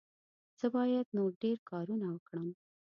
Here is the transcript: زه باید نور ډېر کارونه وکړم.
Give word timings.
زه 0.59 0.65
باید 0.75 1.07
نور 1.17 1.31
ډېر 1.43 1.57
کارونه 1.69 2.07
وکړم. 2.11 2.47